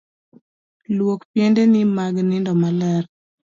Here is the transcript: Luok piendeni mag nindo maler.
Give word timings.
Luok 0.95 1.21
piendeni 1.31 1.81
mag 1.97 2.15
nindo 2.29 2.51
maler. 2.61 3.03